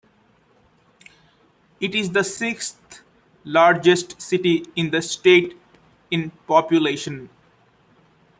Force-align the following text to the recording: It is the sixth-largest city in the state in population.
It 1.79 1.93
is 1.93 2.09
the 2.09 2.23
sixth-largest 2.23 4.19
city 4.19 4.65
in 4.75 4.89
the 4.89 4.99
state 4.99 5.55
in 6.09 6.31
population. 6.47 7.29